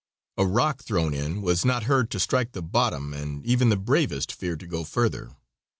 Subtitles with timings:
[0.35, 4.31] A rock thrown in was not heard to strike the bottom, and even the bravest
[4.33, 5.35] feared to go further.